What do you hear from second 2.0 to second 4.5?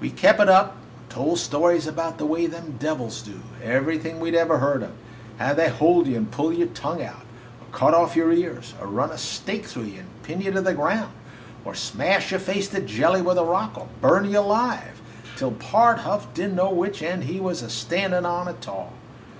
the way them devils do everything we 'd